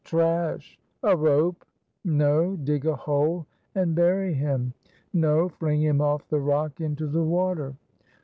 "Trash! 0.03 0.79
a 1.03 1.15
rope 1.15 1.63
no! 2.03 2.55
dig 2.55 2.87
a 2.87 2.95
hole 2.95 3.45
and 3.75 3.93
bury 3.93 4.33
him 4.33 4.73
no! 5.13 5.47
fling 5.47 5.83
him 5.83 6.01
off 6.01 6.27
the 6.27 6.39
rock 6.41 6.81
into 6.81 7.05
the 7.05 7.21
water." 7.23 7.75